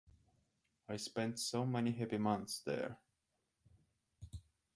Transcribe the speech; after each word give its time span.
I 0.89 0.97
spent 0.97 1.37
so 1.37 1.63
many 1.63 1.91
happy 1.91 2.17
months 2.17 2.61
there! 2.61 2.97